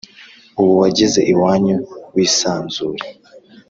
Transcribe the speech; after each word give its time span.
ubu 0.61 0.73
wageze 0.81 1.19
iwanyu 1.33 1.77
wisanzure." 2.15 3.03